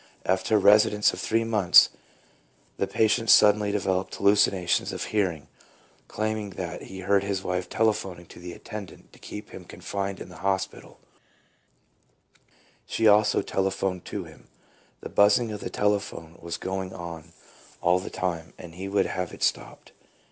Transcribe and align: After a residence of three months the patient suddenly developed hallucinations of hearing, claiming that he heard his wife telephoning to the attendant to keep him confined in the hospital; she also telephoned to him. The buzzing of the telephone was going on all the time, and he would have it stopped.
After 0.25 0.55
a 0.55 0.57
residence 0.57 1.13
of 1.13 1.19
three 1.19 1.43
months 1.43 1.89
the 2.77 2.87
patient 2.87 3.29
suddenly 3.29 3.71
developed 3.71 4.15
hallucinations 4.15 4.91
of 4.91 5.03
hearing, 5.03 5.47
claiming 6.07 6.49
that 6.57 6.81
he 6.81 7.01
heard 7.01 7.23
his 7.23 7.43
wife 7.43 7.69
telephoning 7.69 8.25
to 8.25 8.39
the 8.39 8.53
attendant 8.53 9.13
to 9.13 9.19
keep 9.19 9.51
him 9.51 9.63
confined 9.63 10.19
in 10.19 10.29
the 10.29 10.37
hospital; 10.37 10.99
she 12.87 13.07
also 13.07 13.43
telephoned 13.43 14.03
to 14.05 14.23
him. 14.23 14.47
The 15.01 15.09
buzzing 15.09 15.51
of 15.51 15.59
the 15.59 15.69
telephone 15.69 16.35
was 16.41 16.57
going 16.57 16.93
on 16.95 17.33
all 17.79 17.99
the 17.99 18.09
time, 18.09 18.53
and 18.57 18.73
he 18.73 18.87
would 18.87 19.05
have 19.05 19.31
it 19.31 19.43
stopped. 19.43 19.91